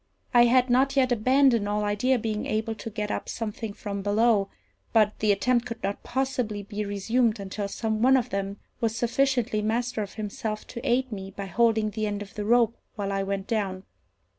I 0.33 0.45
had 0.45 0.67
not 0.71 0.95
yet 0.95 1.11
abandoned 1.11 1.69
all 1.69 1.83
idea 1.83 2.15
of 2.15 2.23
being 2.23 2.47
able 2.47 2.73
to 2.73 2.89
get 2.89 3.11
up 3.11 3.29
something 3.29 3.71
from 3.71 4.01
below; 4.01 4.49
but 4.93 5.19
the 5.19 5.31
attempt 5.31 5.67
could 5.67 5.83
not 5.83 6.01
possibly 6.01 6.63
be 6.63 6.83
resumed 6.83 7.39
until 7.39 7.67
some 7.67 8.01
one 8.01 8.17
of 8.17 8.31
them 8.31 8.57
was 8.79 8.95
sufficiently 8.95 9.61
master 9.61 10.01
of 10.01 10.15
himself 10.15 10.65
to 10.69 10.81
aid 10.83 11.11
me 11.11 11.29
by 11.29 11.45
holding 11.45 11.91
the 11.91 12.07
end 12.07 12.23
of 12.23 12.33
the 12.33 12.45
rope 12.45 12.75
while 12.95 13.11
I 13.11 13.21
went 13.21 13.45
down. 13.45 13.83